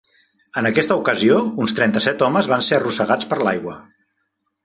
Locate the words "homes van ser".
2.29-2.75